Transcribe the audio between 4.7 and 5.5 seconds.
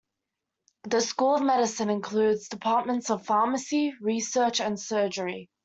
Surgery.